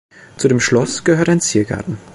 Zu 0.37 0.47
dem 0.47 0.59
Schloss 0.59 1.03
gehört 1.03 1.29
ein 1.29 1.41
Ziergarten. 1.41 1.99